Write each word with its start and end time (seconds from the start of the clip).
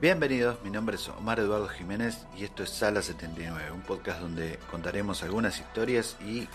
Bienvenidos, 0.00 0.62
mi 0.62 0.70
nombre 0.70 0.94
es 0.94 1.08
Omar 1.08 1.40
Eduardo 1.40 1.66
Jiménez 1.66 2.18
y 2.36 2.44
esto 2.44 2.62
es 2.62 2.70
Sala 2.70 3.02
79, 3.02 3.72
un 3.72 3.80
podcast 3.80 4.20
donde 4.20 4.56
contaremos 4.70 5.24
algunas 5.24 5.58
historias 5.58 6.16
y 6.24 6.46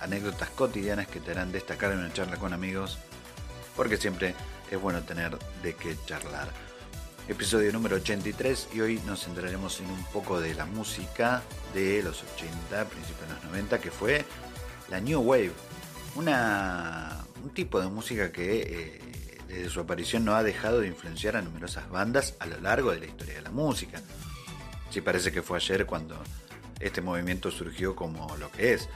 anécdotas 0.00 0.48
cotidianas 0.48 1.06
que 1.06 1.20
te 1.20 1.32
harán 1.32 1.52
destacar 1.52 1.92
en 1.92 1.98
una 1.98 2.14
charla 2.14 2.38
con 2.38 2.54
amigos, 2.54 2.98
porque 3.76 3.98
siempre 3.98 4.34
es 4.70 4.80
bueno 4.80 5.02
tener 5.02 5.36
de 5.62 5.74
qué 5.74 5.94
charlar. 6.06 6.48
Episodio 7.28 7.70
número 7.70 7.96
83 7.96 8.70
y 8.72 8.80
hoy 8.80 8.98
nos 9.04 9.24
centraremos 9.24 9.80
en 9.80 9.90
un 9.90 10.02
poco 10.04 10.40
de 10.40 10.54
la 10.54 10.64
música 10.64 11.42
de 11.74 12.02
los 12.02 12.22
80, 12.22 12.82
principios 12.86 13.28
de 13.28 13.34
los 13.34 13.44
90, 13.44 13.78
que 13.78 13.90
fue 13.90 14.24
la 14.88 15.00
New 15.00 15.20
Wave, 15.20 15.52
un 16.16 17.50
tipo 17.52 17.78
de 17.78 17.88
música 17.88 18.32
que... 18.32 18.62
Eh, 18.62 19.13
desde 19.54 19.70
su 19.70 19.80
aparición 19.80 20.24
no 20.24 20.34
ha 20.34 20.42
dejado 20.42 20.80
de 20.80 20.88
influenciar 20.88 21.36
a 21.36 21.42
numerosas 21.42 21.88
bandas 21.90 22.34
a 22.40 22.46
lo 22.46 22.60
largo 22.60 22.90
de 22.90 23.00
la 23.00 23.06
historia 23.06 23.34
de 23.34 23.42
la 23.42 23.50
música. 23.50 24.00
Sí 24.90 25.00
parece 25.00 25.32
que 25.32 25.42
fue 25.42 25.58
ayer 25.58 25.86
cuando 25.86 26.16
este 26.80 27.00
movimiento 27.00 27.50
surgió 27.50 27.94
como 27.94 28.36
lo 28.36 28.50
que 28.50 28.74
es, 28.74 28.88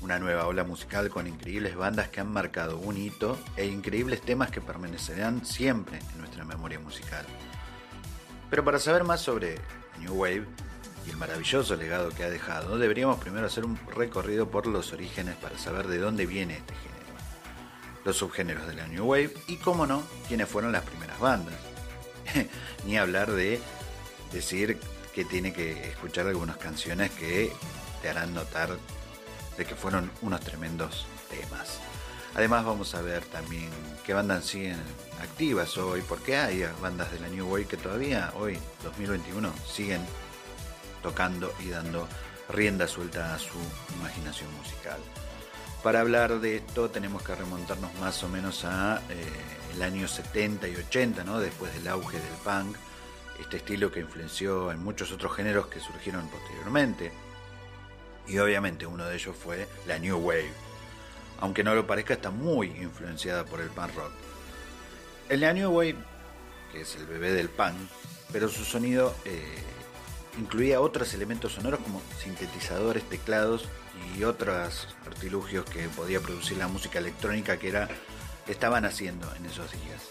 una 0.00 0.18
nueva 0.18 0.46
ola 0.46 0.64
musical 0.64 1.08
con 1.08 1.26
increíbles 1.26 1.76
bandas 1.76 2.08
que 2.08 2.20
han 2.20 2.32
marcado 2.32 2.78
un 2.78 2.96
hito 2.96 3.38
e 3.56 3.66
increíbles 3.66 4.20
temas 4.20 4.50
que 4.50 4.60
permanecerán 4.60 5.44
siempre 5.44 5.98
en 5.98 6.18
nuestra 6.18 6.44
memoria 6.44 6.78
musical. 6.78 7.24
Pero 8.50 8.64
para 8.64 8.78
saber 8.78 9.04
más 9.04 9.20
sobre 9.20 9.56
New 10.00 10.14
Wave 10.14 10.46
y 11.06 11.10
el 11.10 11.16
maravilloso 11.16 11.74
legado 11.76 12.10
que 12.10 12.24
ha 12.24 12.30
dejado, 12.30 12.78
deberíamos 12.78 13.18
primero 13.18 13.46
hacer 13.46 13.64
un 13.64 13.78
recorrido 13.96 14.50
por 14.50 14.66
los 14.66 14.92
orígenes 14.92 15.36
para 15.36 15.58
saber 15.58 15.88
de 15.88 15.98
dónde 15.98 16.26
viene 16.26 16.58
este 16.58 16.74
género 16.74 16.93
los 18.04 18.16
subgéneros 18.16 18.66
de 18.66 18.74
la 18.74 18.86
New 18.86 19.04
Wave 19.04 19.34
y, 19.46 19.56
como 19.56 19.86
no, 19.86 20.02
quiénes 20.28 20.48
fueron 20.48 20.72
las 20.72 20.82
primeras 20.82 21.18
bandas. 21.18 21.54
Ni 22.86 22.98
hablar 22.98 23.32
de 23.32 23.60
decir 24.32 24.78
que 25.14 25.24
tiene 25.24 25.52
que 25.52 25.88
escuchar 25.88 26.26
algunas 26.26 26.56
canciones 26.56 27.10
que 27.12 27.52
te 28.02 28.08
harán 28.08 28.34
notar 28.34 28.76
de 29.56 29.64
que 29.64 29.74
fueron 29.74 30.10
unos 30.22 30.40
tremendos 30.40 31.06
temas. 31.30 31.80
Además 32.34 32.64
vamos 32.64 32.94
a 32.96 33.00
ver 33.00 33.24
también 33.26 33.70
qué 34.04 34.12
bandas 34.12 34.44
siguen 34.44 34.76
activas 35.22 35.78
hoy, 35.78 36.02
porque 36.08 36.36
hay 36.36 36.66
bandas 36.82 37.12
de 37.12 37.20
la 37.20 37.28
New 37.28 37.46
Wave 37.46 37.66
que 37.66 37.76
todavía 37.76 38.32
hoy, 38.36 38.58
2021, 38.82 39.52
siguen 39.72 40.04
tocando 41.02 41.54
y 41.60 41.68
dando 41.68 42.08
rienda 42.48 42.88
suelta 42.88 43.34
a 43.34 43.38
su 43.38 43.56
imaginación 44.00 44.52
musical. 44.56 44.98
Para 45.84 46.00
hablar 46.00 46.40
de 46.40 46.56
esto 46.56 46.88
tenemos 46.88 47.22
que 47.22 47.34
remontarnos 47.34 47.92
más 48.00 48.24
o 48.24 48.28
menos 48.30 48.64
a 48.64 49.02
eh, 49.10 49.26
el 49.74 49.82
año 49.82 50.08
70 50.08 50.66
y 50.66 50.76
80, 50.76 51.24
¿no? 51.24 51.38
después 51.38 51.74
del 51.74 51.86
auge 51.88 52.16
del 52.16 52.36
punk, 52.42 52.74
este 53.38 53.58
estilo 53.58 53.92
que 53.92 54.00
influenció 54.00 54.72
en 54.72 54.82
muchos 54.82 55.12
otros 55.12 55.36
géneros 55.36 55.66
que 55.66 55.80
surgieron 55.80 56.26
posteriormente. 56.28 57.12
Y 58.26 58.38
obviamente 58.38 58.86
uno 58.86 59.04
de 59.04 59.14
ellos 59.14 59.36
fue 59.36 59.68
la 59.86 59.98
New 59.98 60.16
Wave. 60.16 60.50
Aunque 61.40 61.62
no 61.62 61.74
lo 61.74 61.86
parezca, 61.86 62.14
está 62.14 62.30
muy 62.30 62.68
influenciada 62.68 63.44
por 63.44 63.60
el 63.60 63.68
punk 63.68 63.94
rock. 63.94 64.12
El 65.28 65.40
la 65.40 65.52
New 65.52 65.70
Wave, 65.70 65.96
que 66.72 66.80
es 66.80 66.96
el 66.96 67.04
bebé 67.04 67.32
del 67.32 67.50
punk, 67.50 67.76
pero 68.32 68.48
su 68.48 68.64
sonido 68.64 69.14
eh, 69.26 69.58
incluía 70.40 70.80
otros 70.80 71.12
elementos 71.12 71.52
sonoros 71.52 71.80
como 71.80 72.00
sintetizadores, 72.22 73.06
teclados 73.10 73.68
y 74.16 74.24
otros 74.24 74.88
artilugios 75.06 75.64
que 75.64 75.88
podía 75.88 76.20
producir 76.20 76.56
la 76.58 76.68
música 76.68 76.98
electrónica 76.98 77.58
que 77.58 77.68
era, 77.68 77.88
estaban 78.46 78.84
haciendo 78.84 79.32
en 79.36 79.46
esos 79.46 79.70
días. 79.72 80.02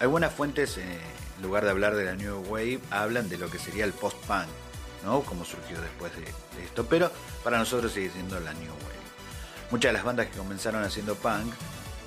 Algunas 0.00 0.32
fuentes, 0.32 0.76
eh, 0.78 0.98
en 1.36 1.42
lugar 1.42 1.64
de 1.64 1.70
hablar 1.70 1.94
de 1.94 2.04
la 2.04 2.14
New 2.14 2.44
Wave, 2.48 2.80
hablan 2.90 3.28
de 3.28 3.38
lo 3.38 3.50
que 3.50 3.58
sería 3.58 3.84
el 3.84 3.92
post-punk, 3.92 4.48
¿no? 5.04 5.22
Como 5.22 5.44
surgió 5.44 5.80
después 5.80 6.14
de, 6.16 6.22
de 6.22 6.64
esto, 6.64 6.86
pero 6.86 7.10
para 7.42 7.58
nosotros 7.58 7.92
sigue 7.92 8.10
siendo 8.10 8.38
la 8.40 8.52
New 8.54 8.72
Wave. 8.72 9.04
Muchas 9.70 9.90
de 9.90 9.94
las 9.94 10.04
bandas 10.04 10.28
que 10.28 10.38
comenzaron 10.38 10.82
haciendo 10.82 11.14
punk 11.14 11.52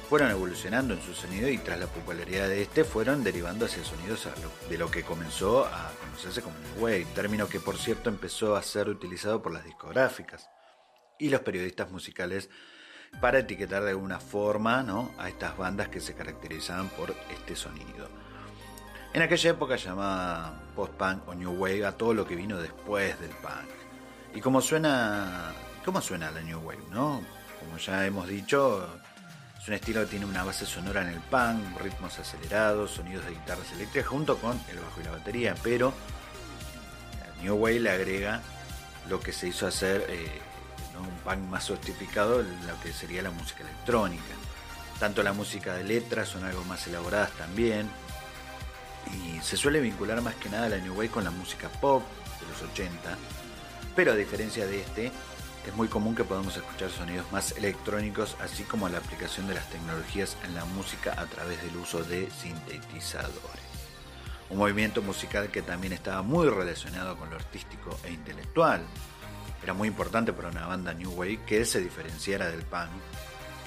fueron 0.10 0.32
evolucionando 0.32 0.94
en 0.94 1.02
su 1.02 1.14
sonido 1.14 1.50
y 1.50 1.58
tras 1.58 1.80
la 1.80 1.88
popularidad 1.88 2.48
de 2.48 2.62
este 2.62 2.86
fueron 2.86 3.24
derivando 3.24 3.66
hacia 3.66 3.84
sonidos 3.84 4.28
de 4.70 4.78
lo 4.78 4.90
que 4.90 5.04
comenzó 5.04 5.66
a 5.66 5.92
conocerse 6.00 6.42
como 6.42 6.58
New 6.60 6.84
Wave, 6.84 7.08
término 7.14 7.50
que 7.50 7.60
por 7.60 7.78
cierto 7.78 8.10
empezó 8.10 8.56
a 8.56 8.64
ser 8.64 8.88
utilizado 8.88 9.42
por 9.42 9.54
las 9.54 9.66
discográficas 9.66 10.50
y 11.20 11.30
los 11.30 11.42
periodistas 11.42 11.92
musicales 11.92 12.50
para 13.22 13.40
etiquetar 13.40 13.84
de 13.84 13.92
alguna 13.92 14.20
forma 14.20 14.84
¿no? 14.84 15.12
a 15.18 15.30
estas 15.30 15.58
bandas 15.58 15.90
que 15.90 16.00
se 16.00 16.14
caracterizaban 16.14 16.90
por 16.90 17.16
este 17.32 17.56
sonido. 17.56 18.10
En 19.14 19.22
aquella 19.22 19.52
época 19.52 19.78
llamaba 19.78 20.54
post-punk 20.76 21.28
o 21.28 21.34
new 21.34 21.52
wave 21.52 21.86
a 21.86 21.94
todo 21.94 22.14
lo 22.14 22.28
que 22.28 22.36
vino 22.36 22.58
después 22.58 23.20
del 23.20 23.32
punk. 23.32 23.70
Y 24.36 24.42
como 24.42 24.62
suena, 24.62 25.54
¿cómo 25.84 26.02
suena 26.02 26.30
la 26.30 26.42
new 26.42 26.60
wave? 26.60 26.84
¿no? 26.92 27.24
Como 27.60 27.78
ya 27.78 28.06
hemos 28.06 28.28
dicho, 28.28 28.88
es 29.60 29.68
un 29.68 29.74
estilo 29.74 30.02
que 30.02 30.08
tiene 30.08 30.26
una 30.26 30.44
base 30.44 30.66
sonora 30.66 31.02
en 31.02 31.10
el 31.10 31.20
punk, 31.22 31.80
ritmos 31.82 32.20
acelerados, 32.20 32.92
sonidos 32.92 33.26
de 33.26 33.32
guitarras 33.32 33.72
eléctricas 33.74 34.08
junto 34.08 34.38
con 34.38 34.60
el 34.70 34.80
bajo 34.80 35.02
y 35.02 35.04
la 35.06 35.12
batería, 35.12 35.56
pero 35.64 35.94
la 37.20 37.42
new 37.42 37.56
wave 37.56 37.80
le 37.80 37.90
agrega 37.90 38.42
lo 39.10 39.20
que 39.20 39.32
se 39.32 39.48
hizo 39.48 39.66
hacer 39.66 40.06
eh, 40.10 40.42
un 41.02 41.16
punk 41.24 41.40
más 41.50 41.66
sofistificado 41.66 42.42
lo 42.42 42.82
que 42.82 42.94
sería 42.94 43.22
la 43.22 43.32
música 43.32 43.64
electrónica. 43.64 44.24
Tanto 45.00 45.22
la 45.24 45.34
música 45.34 45.76
de 45.76 45.84
letras 45.84 46.30
son 46.30 46.44
algo 46.44 46.64
más 46.66 46.88
elaboradas 46.88 47.32
también. 47.32 47.90
Y 49.14 49.40
se 49.42 49.58
suele 49.58 49.80
vincular 49.80 50.22
más 50.22 50.36
que 50.36 50.50
nada 50.50 50.70
la 50.70 50.78
New 50.78 50.94
Wave 50.94 51.10
con 51.10 51.24
la 51.24 51.32
música 51.32 51.70
pop 51.70 52.04
de 52.40 52.48
los 52.48 52.72
80. 52.72 53.18
Pero 53.96 54.12
a 54.12 54.16
diferencia 54.16 54.66
de 54.66 54.82
este, 54.82 55.12
es 55.68 55.76
muy 55.76 55.88
común 55.88 56.16
que 56.16 56.24
podamos 56.24 56.56
escuchar 56.56 56.90
sonidos 56.90 57.32
más 57.32 57.52
electrónicos, 57.58 58.38
así 58.40 58.64
como 58.64 58.88
la 58.90 59.00
aplicación 59.00 59.48
de 59.48 59.56
las 59.56 59.70
tecnologías 59.70 60.38
en 60.46 60.56
la 60.56 60.66
música 60.66 61.14
a 61.20 61.26
través 61.26 61.62
del 61.62 61.76
uso 61.78 62.04
de 62.04 62.30
sintetizadores. 62.32 63.68
Un 64.50 64.60
movimiento 64.60 65.02
musical 65.02 65.50
que 65.50 65.62
también 65.62 65.92
estaba 65.92 66.22
muy 66.22 66.48
relacionado 66.48 67.18
con 67.18 67.30
lo 67.30 67.36
artístico 67.36 67.98
e 68.06 68.14
intelectual, 68.14 68.82
era 69.68 69.74
muy 69.74 69.90
importante 69.90 70.32
para 70.32 70.48
una 70.48 70.66
banda 70.66 70.94
New 70.94 71.12
Wave 71.12 71.42
que 71.46 71.66
se 71.66 71.82
diferenciara 71.82 72.50
del 72.50 72.62
punk, 72.62 72.88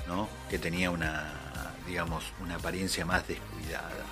¿no? 0.08 0.30
que 0.48 0.58
tenía 0.58 0.90
una, 0.90 1.30
digamos, 1.86 2.24
una 2.40 2.54
apariencia 2.54 3.04
más 3.04 3.28
descuidada. 3.28 4.06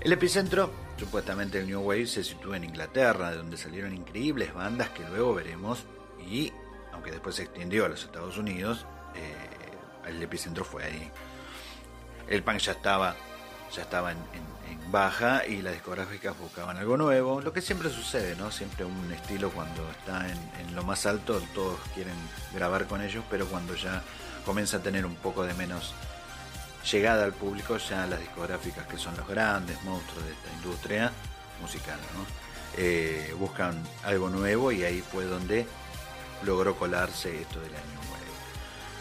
El 0.00 0.12
epicentro 0.12 0.72
supuestamente 0.98 1.60
el 1.60 1.68
New 1.68 1.80
Wave 1.80 2.08
se 2.08 2.24
sitúa 2.24 2.56
en 2.56 2.64
Inglaterra, 2.64 3.30
de 3.30 3.36
donde 3.36 3.56
salieron 3.56 3.94
increíbles 3.94 4.52
bandas 4.52 4.88
que 4.88 5.04
luego 5.04 5.34
veremos 5.34 5.84
y, 6.28 6.52
aunque 6.92 7.12
después 7.12 7.36
se 7.36 7.44
extendió 7.44 7.84
a 7.84 7.88
los 7.88 8.02
Estados 8.02 8.36
Unidos, 8.36 8.84
eh, 9.14 10.08
el 10.08 10.20
epicentro 10.20 10.64
fue 10.64 10.82
ahí. 10.86 11.08
El 12.26 12.42
punk 12.42 12.58
ya 12.58 12.72
estaba, 12.72 13.14
ya 13.72 13.82
estaba 13.82 14.12
en, 14.12 14.18
baja 14.90 15.44
y 15.44 15.60
las 15.60 15.72
discográficas 15.72 16.38
buscaban 16.38 16.76
algo 16.76 16.96
nuevo, 16.96 17.40
lo 17.40 17.52
que 17.52 17.60
siempre 17.60 17.90
sucede, 17.90 18.36
¿no? 18.36 18.52
Siempre 18.52 18.84
un 18.84 19.12
estilo 19.12 19.50
cuando 19.50 19.90
está 19.90 20.24
en, 20.28 20.76
lo 20.76 20.84
más 20.84 21.06
alto, 21.06 21.40
todos 21.52 21.80
quieren 21.94 22.14
grabar 22.54 22.86
con 22.86 23.02
ellos, 23.02 23.24
pero 23.28 23.46
cuando 23.46 23.74
ya 23.74 24.02
comienza 24.44 24.76
a 24.76 24.80
tener 24.80 25.04
un 25.04 25.16
poco 25.16 25.42
de 25.42 25.54
menos 25.54 25.94
llegada 26.88 27.24
al 27.24 27.32
público 27.32 27.76
ya 27.78 28.06
las 28.06 28.20
discográficas 28.20 28.86
que 28.86 28.98
son 28.98 29.16
los 29.16 29.26
grandes 29.26 29.82
monstruos 29.82 30.24
de 30.26 30.32
esta 30.32 30.52
industria 30.52 31.10
musical, 31.60 31.98
eh, 32.76 33.34
buscan 33.38 33.82
algo 34.04 34.28
nuevo 34.28 34.70
y 34.70 34.84
ahí 34.84 35.00
fue 35.00 35.24
donde 35.24 35.66
logró 36.44 36.76
colarse 36.76 37.40
esto 37.40 37.58
del 37.60 37.74
año. 37.74 38.13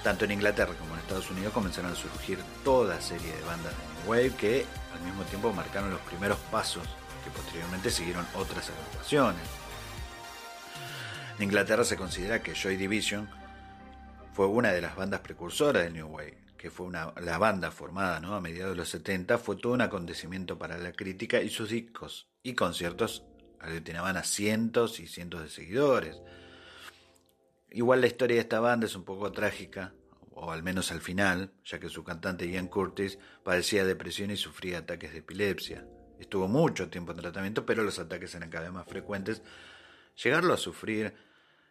Tanto 0.03 0.25
en 0.25 0.31
Inglaterra 0.31 0.73
como 0.77 0.93
en 0.93 0.99
Estados 0.99 1.31
Unidos 1.31 1.53
comenzaron 1.53 1.91
a 1.91 1.95
surgir 1.95 2.39
toda 2.63 2.99
serie 2.99 3.33
de 3.33 3.41
bandas 3.43 3.71
de 3.71 4.01
New 4.01 4.11
Wave 4.11 4.33
que 4.35 4.65
al 4.93 5.01
mismo 5.01 5.23
tiempo 5.23 5.53
marcaron 5.53 5.91
los 5.91 6.01
primeros 6.01 6.37
pasos 6.51 6.83
que 7.23 7.31
posteriormente 7.31 7.89
siguieron 7.89 8.25
otras 8.35 8.69
agrupaciones. 8.69 9.41
En 11.37 11.43
Inglaterra 11.43 11.85
se 11.85 11.95
considera 11.95 12.43
que 12.43 12.53
Joy 12.53 12.75
Division 12.75 13.29
fue 14.33 14.47
una 14.47 14.71
de 14.71 14.81
las 14.81 14.95
bandas 14.95 15.21
precursoras 15.21 15.83
del 15.83 15.93
New 15.93 16.07
Wave 16.07 16.43
que 16.63 16.71
fue 16.71 16.85
una, 16.85 17.13
la 17.21 17.37
banda 17.37 17.71
formada 17.71 18.15
a 18.15 18.39
mediados 18.39 18.71
de 18.71 18.77
los 18.77 18.87
70, 18.87 19.37
fue 19.37 19.57
todo 19.57 19.73
un 19.73 19.81
acontecimiento 19.81 20.57
para 20.57 20.77
la 20.77 20.93
crítica 20.93 21.41
y 21.41 21.49
sus 21.49 21.71
discos 21.71 22.29
y 22.41 22.53
conciertos 22.53 23.25
aglutinaban 23.59 24.15
a 24.15 24.23
cientos 24.23 25.01
y 25.01 25.07
cientos 25.07 25.41
de 25.41 25.49
seguidores. 25.49 26.21
Igual 27.73 28.01
la 28.01 28.07
historia 28.07 28.35
de 28.35 28.41
esta 28.41 28.59
banda 28.59 28.85
es 28.85 28.95
un 28.95 29.03
poco 29.03 29.31
trágica, 29.31 29.93
o 30.35 30.51
al 30.51 30.61
menos 30.61 30.91
al 30.91 31.01
final, 31.01 31.51
ya 31.65 31.79
que 31.79 31.89
su 31.89 32.03
cantante 32.03 32.47
Ian 32.47 32.67
Curtis 32.67 33.17
padecía 33.43 33.83
depresión 33.83 34.29
y 34.29 34.37
sufría 34.37 34.77
ataques 34.77 35.11
de 35.11 35.19
epilepsia. 35.19 35.83
Estuvo 36.19 36.47
mucho 36.47 36.89
tiempo 36.89 37.13
en 37.13 37.17
tratamiento, 37.17 37.65
pero 37.65 37.83
los 37.83 37.97
ataques 37.97 38.35
eran 38.35 38.51
cada 38.51 38.65
vez 38.65 38.73
más 38.73 38.87
frecuentes. 38.87 39.41
Llegarlo 40.23 40.53
a 40.53 40.57
sufrir 40.57 41.15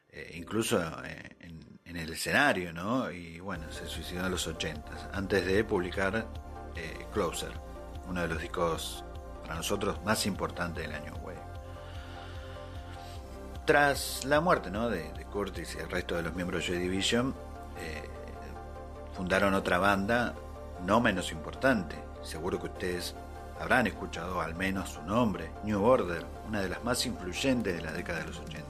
eh, 0.08 0.32
incluso 0.34 0.80
eh, 1.04 1.36
en, 1.40 1.96
el 1.96 2.10
escenario, 2.10 2.72
¿no? 2.72 3.10
Y 3.12 3.38
bueno, 3.38 3.70
se 3.70 3.86
suicidó 3.86 4.24
en 4.24 4.32
los 4.32 4.46
80, 4.46 5.10
antes 5.12 5.44
de 5.44 5.62
publicar 5.62 6.26
eh, 6.74 7.06
Closer, 7.12 7.52
uno 8.08 8.22
de 8.22 8.28
los 8.28 8.40
discos 8.40 9.04
para 9.42 9.56
nosotros 9.56 10.02
más 10.02 10.24
importantes 10.26 10.84
del 10.84 10.94
año. 10.94 11.21
Tras 13.64 14.24
la 14.24 14.40
muerte 14.40 14.70
de, 14.70 15.24
Curtis 15.32 15.76
y 15.76 15.78
el 15.78 15.88
resto 15.88 16.16
de 16.16 16.22
los 16.22 16.34
miembros 16.34 16.62
de 16.62 16.68
Joy 16.68 16.78
Division, 16.78 17.34
fundaron 19.14 19.54
otra 19.54 19.78
banda 19.78 20.34
no 20.84 21.00
menos 21.00 21.32
importante. 21.32 21.96
Seguro 22.22 22.58
que 22.58 22.66
ustedes 22.66 23.14
habrán 23.60 23.86
escuchado 23.86 24.40
al 24.40 24.54
menos 24.54 24.90
su 24.90 25.02
nombre, 25.02 25.50
New 25.64 25.82
Order, 25.82 26.24
una 26.48 26.60
de 26.60 26.68
las 26.68 26.82
más 26.84 27.04
influyentes 27.06 27.76
de 27.76 27.82
la 27.82 27.92
década 27.92 28.20
de 28.20 28.26
los 28.26 28.38
80. 28.40 28.62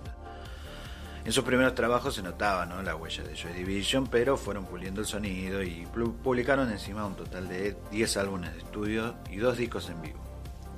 En 1.24 1.32
sus 1.32 1.44
primeros 1.44 1.74
trabajos 1.74 2.16
se 2.16 2.22
notaba 2.22 2.66
¿no? 2.66 2.82
la 2.82 2.96
huella 2.96 3.22
de 3.22 3.36
Joy 3.36 3.52
Division, 3.52 4.08
pero 4.08 4.36
fueron 4.36 4.66
puliendo 4.66 5.00
el 5.00 5.06
sonido 5.06 5.62
y 5.62 5.86
publicaron 6.22 6.70
encima 6.70 7.06
un 7.06 7.14
total 7.14 7.48
de 7.48 7.76
10 7.92 8.16
álbumes 8.16 8.52
de 8.52 8.58
estudio 8.58 9.14
y 9.30 9.36
dos 9.36 9.56
discos 9.56 9.88
en 9.88 10.02
vivo. 10.02 10.18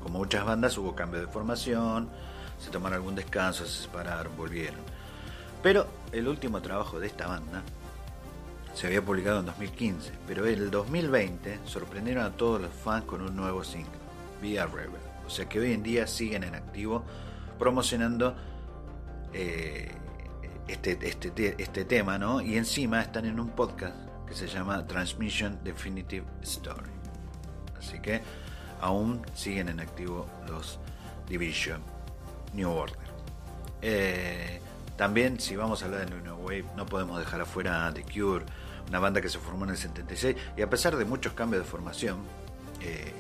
Como 0.03 0.19
muchas 0.19 0.45
bandas 0.45 0.77
hubo 0.77 0.95
cambio 0.95 1.21
de 1.21 1.29
formación, 1.29 2.11
se 2.59 2.71
tomaron 2.71 2.97
algún 2.97 3.15
descanso, 3.15 3.67
se 3.67 3.83
separaron, 3.83 4.37
volvieron. 4.37 4.81
Pero 5.63 5.87
el 6.13 6.29
último 6.29 6.61
trabajo 6.61 7.01
de 7.01 7.07
esta 7.07 7.27
banda 7.27 7.63
se 8.75 8.87
había 8.87 9.03
publicado 9.03 9.41
en 9.41 9.47
2015, 9.47 10.13
pero 10.27 10.47
en 10.47 10.55
el 10.55 10.71
2020 10.71 11.61
sorprendieron 11.65 12.25
a 12.25 12.31
todos 12.31 12.61
los 12.61 12.73
fans 12.73 13.05
con 13.05 13.23
un 13.23 13.37
nuevo 13.37 13.63
single, 13.65 13.91
Via 14.43 14.67
Rebel. 14.67 15.01
O 15.27 15.31
sea 15.31 15.49
que 15.49 15.61
hoy 15.61 15.73
en 15.73 15.83
día 15.83 16.07
siguen 16.07 16.45
en 16.45 16.55
activo 16.55 17.05
promocionando 17.59 18.35
eh, 19.33 19.91
este, 20.69 20.99
este, 21.03 21.55
este 21.57 21.85
tema, 21.85 22.19
¿no? 22.19 22.41
Y 22.41 22.57
encima 22.57 23.01
están 23.01 23.27
en 23.27 23.39
un 23.39 23.51
podcast 23.51 23.97
que 24.27 24.35
se 24.35 24.49
llama 24.49 24.87
Transmission 24.87 25.59
Definitive 25.63 26.27
Story. 26.43 26.91
Así 27.79 28.01
que 28.01 28.23
aún 28.81 29.23
siguen 29.35 29.69
en 29.69 29.81
activo 29.81 30.27
los 30.49 30.79
Division 31.29 31.94
New 32.55 32.71
Order. 32.71 32.97
Eh, 33.83 34.61
también, 34.97 35.41
si 35.41 35.57
vamos 35.57 35.83
a 35.83 35.87
hablar 35.87 36.09
de 36.09 36.21
New 36.21 36.37
Wave, 36.37 36.65
no 36.77 36.87
podemos 36.87 37.19
dejar 37.19 37.41
afuera 37.41 37.93
The 37.93 38.05
Cure, 38.05 38.45
una 38.89 38.99
banda 38.99 39.21
que 39.21 39.29
se 39.29 39.39
formó 39.39 39.65
en 39.65 39.73
el 39.73 39.77
76 39.77 40.37
y 40.57 40.63
a 40.63 40.71
pesar 40.71 40.97
de 40.97 41.05
muchos 41.05 41.33
cambios 41.33 41.65
de 41.65 41.71
formación 41.71 42.19
eh, 42.81 43.13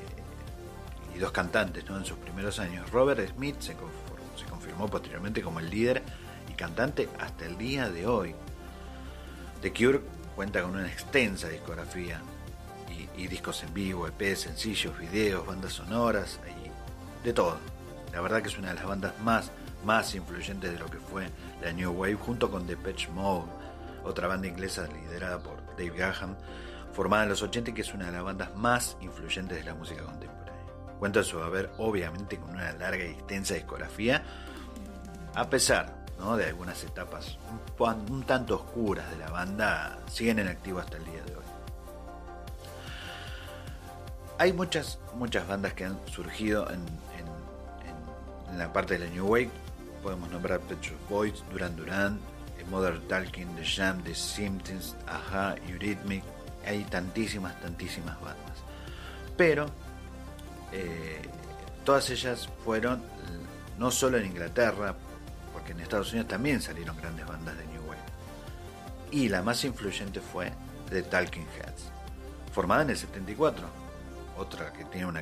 y 1.14 1.19
dos 1.19 1.32
cantantes 1.32 1.88
¿no? 1.88 1.96
en 1.96 2.04
sus 2.04 2.19
primeros 2.19 2.58
años, 2.58 2.90
Robert 2.90 3.20
Smith 3.34 3.56
se, 3.60 3.75
se 4.36 4.44
confirmó 4.48 4.88
posteriormente 4.88 5.42
como 5.42 5.60
el 5.60 5.70
líder 5.70 6.02
cantante 6.54 7.08
hasta 7.20 7.46
el 7.46 7.58
día 7.58 7.90
de 7.90 8.06
hoy. 8.06 8.34
The 9.60 9.72
Cure 9.72 10.00
cuenta 10.34 10.62
con 10.62 10.72
una 10.72 10.86
extensa 10.86 11.48
discografía 11.48 12.20
y, 13.16 13.26
discos 13.26 13.62
en 13.62 13.75
vivo, 13.75 14.06
EP, 14.06 14.36
sencillos, 14.36 14.96
videos, 14.98 15.46
bandas 15.46 15.72
sonoras 15.72 16.38
y 16.48 17.25
de 17.25 17.32
todo. 17.32 17.58
La 18.14 18.20
verdad 18.20 18.40
que 18.40 18.49
es 18.49 18.56
una 18.56 18.69
de 18.69 18.75
las 18.75 18.87
bandas 18.87 19.12
más, 19.20 19.50
más 19.84 20.14
influyentes 20.14 20.72
de 20.72 20.78
lo 20.78 20.87
que 20.87 20.99
fue 20.99 21.28
la 21.61 21.72
New 21.72 21.93
Wave 21.93 22.14
junto 22.14 22.50
con 22.50 22.66
Depeche 22.66 23.11
Mode, 23.11 23.50
otra 24.05 24.28
banda 24.28 24.46
inglesa 24.46 24.87
liderada 24.87 25.40
por 25.40 25.56
Dave 25.76 25.99
Gahan, 25.99 26.37
formada 26.93 27.25
en 27.25 27.31
los 27.31 27.43
80 27.43 27.72
y 27.72 27.75
que 27.75 27.82
es 27.82 27.93
una 27.93 28.06
de 28.06 28.12
las 28.12 28.22
bandas 28.22 28.55
más 28.56 28.96
influyentes 29.00 29.58
de 29.58 29.64
la 29.64 29.75
música 29.75 30.05
contemporánea. 30.05 30.55
Cuenta 30.99 31.25
su 31.25 31.40
haber 31.40 31.72
obviamente 31.76 32.38
con 32.38 32.50
una 32.50 32.72
larga 32.72 33.05
y 33.05 33.11
extensa 33.11 33.55
discografía, 33.55 34.22
a 35.34 35.50
pesar 35.50 36.05
de 36.37 36.46
algunas 36.46 36.82
etapas 36.82 37.38
un, 38.08 38.22
tanto 38.22 38.55
oscuras 38.56 39.10
de 39.10 39.19
la 39.19 39.28
banda, 39.28 39.99
siguen 40.10 40.38
en 40.38 40.49
activo 40.49 40.78
hasta 40.78 40.96
el 40.96 41.05
día 41.05 41.22
de 41.22 41.37
hoy. 41.37 41.44
Hay 44.38 44.52
muchas, 44.52 44.99
muchas 45.14 45.46
bandas 45.46 45.75
que 45.75 45.84
han 45.84 45.99
surgido 46.06 46.69
en, 46.70 46.82
la 48.56 48.73
parte 48.73 48.98
de 48.98 49.06
la 49.06 49.10
New 49.13 49.27
Wave. 49.27 49.51
Podemos 50.03 50.31
nombrar 50.31 50.60
Pet 50.60 50.79
Boys, 51.08 51.43
Duran 51.51 51.77
Duran, 51.77 52.20
eh, 52.58 52.65
Modern 52.70 53.01
Talking, 53.08 53.55
The 53.56 53.65
Jam, 53.65 54.03
The 54.03 54.15
Symptoms, 54.15 54.96
Aja, 55.06 55.56
Eurythmic. 55.69 56.22
Hay 56.67 56.84
tantísimas, 56.84 57.58
tantísimas 57.60 58.20
bandas. 58.20 58.58
Pero 59.36 59.67
eh, 60.72 61.22
todas 61.84 62.08
ellas 62.10 62.48
fueron 62.65 63.03
no 63.79 63.91
solo 63.91 64.19
en 64.19 64.27
Inglaterra, 64.27 64.94
que 65.65 65.72
en 65.72 65.81
Estados 65.81 66.13
Unidos 66.13 66.29
también 66.29 66.60
salieron 66.60 66.96
grandes 66.96 67.27
bandas 67.27 67.56
de 67.56 67.67
New 67.67 67.82
Wave. 67.86 67.98
Y 69.10 69.29
la 69.29 69.43
más 69.43 69.65
influyente 69.65 70.20
fue 70.20 70.53
The 70.91 71.03
Talking 71.03 71.46
Heads, 71.58 71.91
formada 72.53 72.82
en 72.82 72.91
el 72.91 72.96
74, 72.96 73.67
otra 74.36 74.72
que 74.72 74.84
tiene 74.84 75.06
una, 75.06 75.20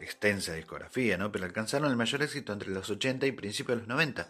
extensa 0.00 0.54
discografía, 0.54 1.16
¿no? 1.16 1.32
pero 1.32 1.44
alcanzaron 1.44 1.90
el 1.90 1.96
mayor 1.96 2.22
éxito 2.22 2.52
entre 2.52 2.70
los 2.70 2.88
80 2.88 3.26
y 3.26 3.32
principios 3.32 3.78
de 3.78 3.80
los 3.82 3.88
90. 3.88 4.28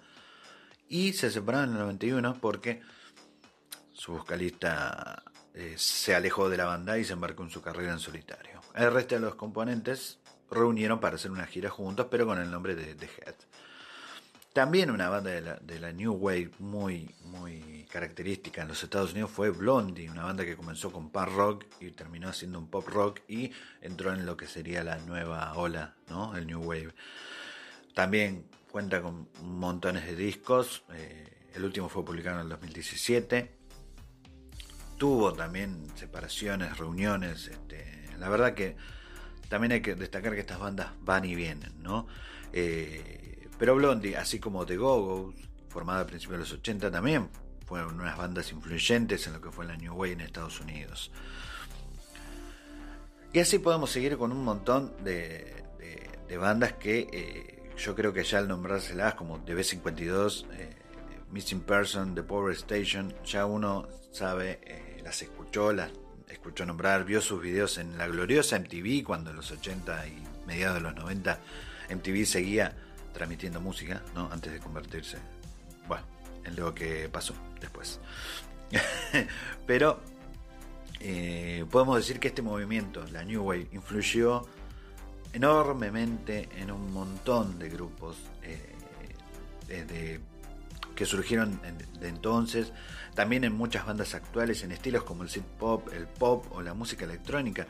Y 0.89 1.13
se 1.13 1.31
separaron 1.31 1.71
en 1.71 1.77
el 1.77 1.83
91 1.83 2.39
porque 2.41 2.81
su 3.93 4.13
vocalista 4.13 5.23
eh, 5.55 5.75
se 5.77 6.15
alejó 6.15 6.49
de 6.49 6.57
la 6.57 6.67
banda 6.67 6.99
y 6.99 7.05
se 7.05 7.13
embarcó 7.13 7.43
en 7.43 7.51
su 7.51 7.61
carrera 7.61 7.93
en 7.93 7.99
solitario. 7.99 8.61
El 8.75 8.93
resto 8.93 9.17
de 9.17 9.21
los 9.21 9.35
componentes 9.35 10.19
reunieron 10.51 11.01
para 11.01 11.17
hacer 11.17 11.31
una 11.31 11.47
gira 11.47 11.69
juntos, 11.69 12.07
pero 12.11 12.27
con 12.27 12.39
el 12.39 12.51
nombre 12.51 12.75
de 12.75 12.95
The 12.95 13.07
Heads. 13.07 13.47
También 14.53 14.91
una 14.91 15.09
banda 15.09 15.31
de 15.31 15.79
la, 15.79 15.93
New 15.93 16.15
Wave 16.15 16.51
muy, 16.59 17.15
muy 17.25 17.87
característica 17.91 18.63
en 18.63 18.69
los 18.69 18.83
Estados 18.83 19.13
Unidos 19.13 19.31
fue 19.31 19.51
Blondie, 19.51 20.11
una 20.11 20.25
banda 20.25 20.45
que 20.45 20.57
comenzó 20.57 20.91
con 20.91 21.11
punk 21.11 21.29
rock 21.29 21.65
y 21.81 21.91
terminó 21.91 22.29
haciendo 22.29 22.59
un 22.59 22.69
pop 22.69 22.89
rock 22.89 23.21
y 23.29 23.53
entró 23.81 24.13
en 24.13 24.27
lo 24.27 24.37
que 24.37 24.47
sería 24.47 24.83
la 24.83 24.99
nueva 24.99 25.55
ola, 25.55 25.95
¿no? 26.09 26.37
El 26.37 26.47
New 26.47 26.61
Wave. 26.63 26.95
También 27.95 28.47
cuenta 28.71 29.01
con 29.03 29.29
montones 29.43 30.07
de 30.07 30.17
discos, 30.17 30.83
eh, 30.93 31.51
el 31.55 31.65
último 31.65 31.89
fue 31.89 32.05
publicado 32.05 32.37
en 32.37 32.43
el 32.43 32.49
2017. 32.49 33.51
Tuvo 34.97 35.33
también 35.33 35.87
separaciones, 35.95 36.77
reuniones, 36.79 37.47
este, 37.47 38.11
la 38.19 38.29
verdad 38.29 38.55
que 38.55 38.77
también 39.49 39.73
hay 39.73 39.81
que 39.81 39.95
destacar 39.95 40.35
que 40.35 40.41
estas 40.41 40.59
bandas 40.59 40.91
van 41.01 41.25
y 41.25 41.35
vienen, 41.35 41.83
¿no? 41.83 42.07
Eh, 42.53 43.28
pero 43.59 43.75
Blondie, 43.75 44.17
así 44.17 44.39
como 44.39 44.65
The 44.65 44.77
Go-Go's, 44.77 45.35
formada 45.69 46.01
a 46.01 46.07
principios 46.07 46.39
de 46.39 46.45
los 46.45 46.53
80, 46.53 46.91
también 46.91 47.29
fueron 47.67 48.01
unas 48.01 48.17
bandas 48.17 48.51
influyentes 48.53 49.27
en 49.27 49.35
lo 49.35 49.41
que 49.41 49.51
fue 49.51 49.67
la 49.67 49.77
New 49.77 49.95
Wave 49.95 50.13
en 50.13 50.21
Estados 50.23 50.61
Unidos. 50.61 51.11
Y 53.33 53.41
así 53.41 53.59
podemos 53.59 53.91
seguir 53.91 54.17
con 54.17 54.33
un 54.33 54.43
montón 54.43 54.93
de, 55.05 55.55
bandas 56.39 56.75
que 56.75 57.09
eh, 57.13 57.73
yo 57.77 57.95
creo 57.95 58.13
que 58.13 58.23
ya 58.23 58.39
al 58.39 58.49
nombrárselas 58.49 59.15
como 59.15 59.41
The 59.41 59.55
B52, 59.55 60.47
eh, 60.53 60.77
Missing 61.31 61.61
Person, 61.61 62.15
The 62.15 62.23
Power 62.23 62.55
Station, 62.55 63.15
ya 63.25 63.45
uno 63.45 63.87
sabe, 64.13 64.61
eh, 64.63 65.01
las 65.05 65.21
escuchó, 65.21 65.73
las 65.73 65.91
escuchó 66.29 66.65
nombrar, 66.65 67.05
vio 67.05 67.21
sus 67.21 67.43
videos 67.43 67.79
en 67.79 67.99
la 67.99 68.07
gloriosa 68.07 68.59
MTV 68.59 69.05
cuando 69.05 69.31
en 69.31 69.37
los 69.37 69.51
80 69.51 70.07
y 70.07 70.23
mediados 70.47 70.77
de 70.77 70.81
los 70.81 70.95
90 70.95 71.39
MTV 71.91 72.25
seguía 72.25 72.77
transmitiendo 73.13 73.61
música, 73.61 74.03
¿no? 74.15 74.31
Antes 74.33 74.53
de 74.53 74.59
convertirse, 74.59 75.19
bueno, 75.87 76.05
en 76.45 76.57
lo 76.57 76.75
que 76.75 77.09
pasó 77.09 77.35
después. 77.61 78.01
Pero 79.67 80.01
eh, 81.01 81.65
podemos 81.71 81.97
decir 81.97 82.19
que 82.21 82.29
este 82.29 82.43
movimiento, 82.43 83.05
la 83.13 83.25
New 83.25 83.43
Wave, 83.43 83.69
influyó 83.73 84.47
enormemente 85.33 86.49
en 86.57 86.71
un 86.71 86.93
montón 86.93 87.59
de 87.59 87.69
grupos 87.69 88.17
eh, 88.43 90.21
que 90.95 91.07
surgieron 91.07 91.61
de 92.01 92.09
entonces, 92.09 92.73
también 93.15 93.45
en 93.45 93.53
muchas 93.53 93.87
bandas 93.87 94.15
actuales, 94.15 94.65
en 94.65 94.73
estilos 94.73 95.05
como 95.05 95.23
el 95.23 95.29
synth 95.29 95.47
pop, 95.59 95.89
el 95.93 96.09
pop 96.09 96.47
o 96.51 96.63
la 96.63 96.75
música 96.75 97.05
electrónica. 97.05 97.69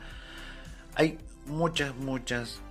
Hay 0.95 1.19
muchas, 1.45 1.95
muchas 1.95 2.61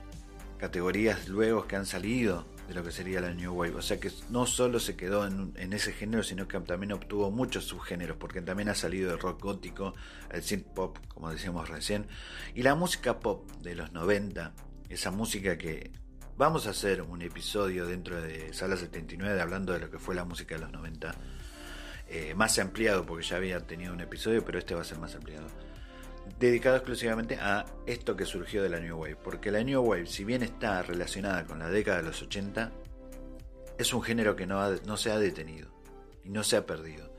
categorías 0.59 1.29
luego 1.29 1.67
que 1.69 1.77
han 1.77 1.87
salido 1.87 2.45
de 2.69 2.75
lo 2.75 2.85
que 2.85 2.93
sería 2.93 3.21
la 3.21 3.33
New 3.33 3.53
Wave. 3.55 3.75
O 3.75 3.83
sea 3.83 3.99
que 3.99 4.13
no 4.29 4.47
solo 4.47 4.79
se 4.79 4.95
quedó 4.95 5.27
en, 5.27 5.73
ese 5.73 5.93
género, 5.93 6.23
sino 6.23 6.47
que 6.47 6.61
también 6.61 6.93
obtuvo 6.93 7.31
muchos 7.31 7.65
subgéneros, 7.65 8.19
porque 8.19 8.43
también 8.43 8.69
ha 8.69 8.75
salido 8.75 9.13
el 9.13 9.19
rock 9.19 9.43
gótico, 9.43 9.95
el 10.31 10.43
synth 10.43 10.67
pop, 10.67 10.99
como 11.09 11.31
decíamos 11.31 11.69
recién, 11.69 12.07
y 12.55 12.63
la 12.63 12.75
música 12.75 13.21
pop 13.21 13.51
de 13.63 13.75
los 13.75 13.93
90, 13.93 14.53
esa 14.91 15.11
música 15.11 15.57
que 15.57 15.91
vamos 16.37 16.67
a 16.67 16.71
hacer 16.71 17.03
un 17.03 17.23
episodio 17.23 17.87
dentro 17.87 18.21
de 18.21 18.53
Sala 18.53 18.77
79 18.77 19.41
hablando 19.41 19.73
de 19.73 19.81
lo 19.81 19.91
que 19.91 19.99
fue 19.99 20.15
la 20.15 20.25
música 20.25 20.55
de 20.55 20.61
los 20.61 20.73
90. 20.73 21.15
Eh, 22.11 22.35
más 22.35 22.59
ampliado 22.59 23.05
porque 23.05 23.25
ya 23.25 23.37
había 23.37 23.67
tenido 23.67 23.93
un 23.93 24.01
episodio, 24.01 24.45
pero 24.45 24.59
este 24.59 24.75
va 24.75 24.83
a 24.83 24.85
ser 24.85 24.99
más 24.99 25.15
ampliado 25.15 25.47
dedicado 26.39 26.77
exclusivamente 26.77 27.37
a 27.37 27.65
esto 27.87 28.17
que 28.17 28.25
surgió 28.25 28.63
de 28.63 28.69
la 28.69 28.81
New 28.81 28.97
Wave. 28.97 29.17
Porque 29.17 29.51
la 29.51 29.63
New 29.63 29.83
Wave, 29.83 30.07
si 30.07 30.25
bien 30.25 30.43
está 30.43 30.83
relacionada 30.83 31.45
con 31.45 31.59
la 31.59 31.69
década 31.69 31.99
de 31.99 32.05
los 32.05 32.23
80, 32.23 32.73
es 33.79 33.93
un 33.93 34.03
género 34.03 34.37
que 34.37 34.47
no, 34.47 34.71
no 34.87 34.97
se 34.97 35.11
ha 35.11 35.19
detenido 35.19 35.71
y 36.25 36.31
no 36.31 36.43
se 36.43 36.57
ha 36.57 36.67
perdido. 36.67 37.13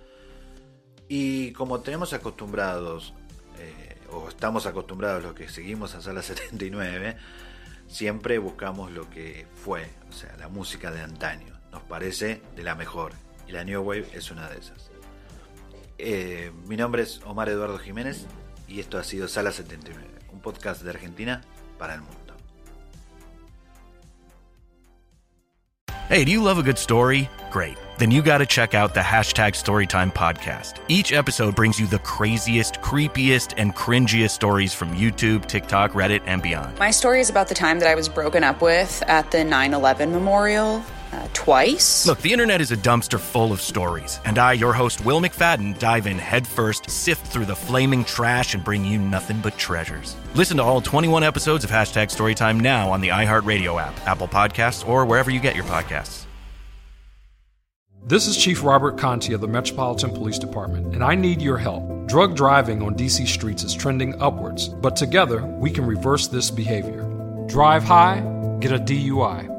Y 1.07 1.51
como 1.53 1.81
tenemos 1.81 2.13
acostumbrados, 2.13 3.13
eh, 3.57 3.97
o 4.11 4.29
estamos 4.29 4.65
acostumbrados 4.65 5.23
los 5.23 5.33
que 5.33 5.49
seguimos 5.49 5.95
a 5.95 6.01
Sala 6.01 6.21
79, 6.23 7.17
siempre 7.87 8.37
buscamos 8.37 8.91
lo 8.91 9.09
que 9.09 9.47
fue, 9.55 9.87
o 10.09 10.13
sea, 10.13 10.35
la 10.37 10.49
música 10.49 10.91
de 10.91 11.01
antaño. 11.01 11.59
Nos 11.71 11.83
parece 11.83 12.41
de 12.55 12.63
la 12.63 12.75
mejor. 12.75 13.13
Y 13.47 13.51
la 13.51 13.63
New 13.63 13.81
Wave 13.81 14.07
es 14.13 14.29
una 14.29 14.47
de 14.49 14.59
esas. 14.59 14.91
Eh, 15.97 16.51
mi 16.67 16.77
nombre 16.77 17.03
es 17.03 17.19
Omar 17.25 17.49
Eduardo 17.49 17.77
Jiménez 17.77 18.25
y 18.69 18.79
esto 18.79 18.97
ha 18.97 19.03
sido 19.03 19.27
Sala 19.27 19.51
79, 19.51 20.01
un 20.31 20.39
podcast 20.39 20.81
de 20.81 20.91
Argentina 20.91 21.41
para 21.77 21.95
el 21.95 22.01
mundo. 22.01 22.15
Hey, 26.09 26.25
do 26.25 26.31
you 26.31 26.41
love 26.41 26.57
a 26.57 26.63
good 26.63 26.79
story? 26.79 27.29
Great. 27.51 27.77
Then 27.99 28.09
you 28.09 28.23
got 28.23 28.39
to 28.39 28.47
check 28.47 28.73
out 28.73 28.95
the 28.95 28.99
hashtag 28.99 29.53
Storytime 29.53 30.11
podcast. 30.11 30.79
Each 30.87 31.11
episode 31.11 31.55
brings 31.55 31.79
you 31.79 31.85
the 31.85 31.99
craziest, 31.99 32.81
creepiest, 32.81 33.53
and 33.57 33.75
cringiest 33.75 34.31
stories 34.31 34.73
from 34.73 34.95
YouTube, 34.95 35.45
TikTok, 35.45 35.91
Reddit, 35.91 36.21
and 36.25 36.41
beyond. 36.41 36.79
My 36.79 36.89
story 36.89 37.19
is 37.19 37.29
about 37.29 37.47
the 37.47 37.53
time 37.53 37.77
that 37.79 37.87
I 37.87 37.93
was 37.93 38.09
broken 38.09 38.43
up 38.43 38.59
with 38.59 39.03
at 39.05 39.29
the 39.29 39.43
9 39.43 39.73
11 39.75 40.11
memorial 40.11 40.83
uh, 41.11 41.27
twice. 41.33 42.05
Look, 42.05 42.19
the 42.21 42.31
internet 42.31 42.61
is 42.61 42.71
a 42.71 42.77
dumpster 42.77 43.19
full 43.19 43.51
of 43.51 43.61
stories, 43.61 44.19
and 44.25 44.37
I, 44.37 44.53
your 44.53 44.73
host, 44.73 45.03
Will 45.05 45.21
McFadden, 45.21 45.77
dive 45.79 46.07
in 46.07 46.17
headfirst, 46.17 46.89
sift 46.89 47.25
through 47.27 47.45
the 47.45 47.55
flaming 47.55 48.03
trash, 48.03 48.53
and 48.53 48.63
bring 48.63 48.85
you 48.85 48.99
nothing 48.99 49.39
but 49.41 49.57
treasures. 49.57 50.15
Listen 50.35 50.57
to 50.57 50.63
all 50.63 50.81
21 50.81 51.23
episodes 51.23 51.63
of 51.63 51.69
Hashtag 51.69 52.07
Storytime 52.15 52.59
now 52.59 52.91
on 52.91 53.01
the 53.01 53.09
iHeartRadio 53.09 53.81
app, 53.81 53.95
Apple 54.07 54.27
Podcasts, 54.27 54.87
or 54.87 55.05
wherever 55.05 55.31
you 55.31 55.39
get 55.39 55.55
your 55.55 55.65
podcasts. 55.65 56.25
This 58.05 58.27
is 58.27 58.37
Chief 58.37 58.63
Robert 58.63 58.97
Conti 58.97 59.33
of 59.33 59.41
the 59.41 59.47
Metropolitan 59.47 60.09
Police 60.09 60.39
Department, 60.39 60.95
and 60.95 61.03
I 61.03 61.15
need 61.15 61.41
your 61.41 61.57
help. 61.57 62.07
Drug 62.07 62.35
driving 62.35 62.81
on 62.81 62.95
DC 62.95 63.27
streets 63.27 63.63
is 63.63 63.75
trending 63.75 64.19
upwards, 64.19 64.69
but 64.69 64.95
together 64.95 65.45
we 65.45 65.69
can 65.69 65.85
reverse 65.85 66.27
this 66.27 66.49
behavior. 66.49 67.03
Drive 67.47 67.83
high, 67.83 68.21
get 68.61 68.71
a 68.71 68.79
DUI. 68.79 69.58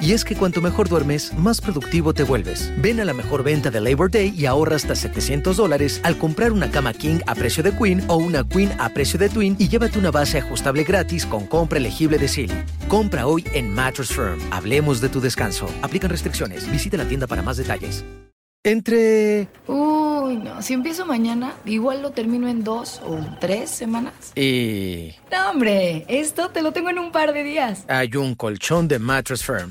Y 0.00 0.12
es 0.12 0.24
que 0.24 0.36
cuanto 0.36 0.60
mejor 0.60 0.88
duermes, 0.88 1.32
más 1.34 1.60
productivo 1.60 2.12
te 2.12 2.22
vuelves. 2.22 2.72
Ven 2.78 3.00
a 3.00 3.04
la 3.04 3.14
mejor 3.14 3.42
venta 3.42 3.70
de 3.70 3.80
Labor 3.80 4.10
Day 4.10 4.34
y 4.36 4.46
ahorra 4.46 4.76
hasta 4.76 4.94
700 4.94 5.56
dólares 5.56 6.00
al 6.04 6.18
comprar 6.18 6.52
una 6.52 6.70
cama 6.70 6.92
King 6.92 7.20
a 7.26 7.34
precio 7.34 7.62
de 7.62 7.72
Queen 7.72 8.04
o 8.08 8.16
una 8.16 8.46
Queen 8.46 8.72
a 8.78 8.90
precio 8.90 9.18
de 9.18 9.28
Twin 9.28 9.56
y 9.58 9.68
llévate 9.68 9.98
una 9.98 10.10
base 10.10 10.38
ajustable 10.38 10.84
gratis 10.84 11.24
con 11.24 11.46
compra 11.46 11.78
elegible 11.78 12.18
de 12.18 12.28
Silly. 12.28 12.64
Compra 12.88 13.26
hoy 13.26 13.44
en 13.52 13.72
Mattress 13.72 14.08
Firm. 14.08 14.38
Hablemos 14.50 15.00
de 15.00 15.08
tu 15.08 15.20
descanso. 15.20 15.66
Aplican 15.82 16.10
restricciones. 16.10 16.70
Visita 16.70 16.96
la 16.96 17.08
tienda 17.08 17.26
para 17.26 17.42
más 17.42 17.56
detalles. 17.56 18.04
Entre... 18.66 19.46
Uy, 19.68 20.38
no, 20.38 20.60
si 20.60 20.74
empiezo 20.74 21.06
mañana, 21.06 21.54
igual 21.64 22.02
lo 22.02 22.10
termino 22.10 22.48
en 22.48 22.64
dos 22.64 23.00
o 23.06 23.24
tres 23.38 23.70
semanas. 23.70 24.32
Y... 24.34 25.14
No, 25.30 25.50
hombre, 25.50 26.04
esto 26.08 26.50
te 26.50 26.62
lo 26.62 26.72
tengo 26.72 26.90
en 26.90 26.98
un 26.98 27.12
par 27.12 27.32
de 27.32 27.44
días. 27.44 27.84
Hay 27.86 28.16
un 28.16 28.34
colchón 28.34 28.88
de 28.88 28.98
Mattress 28.98 29.44
Firm. 29.44 29.70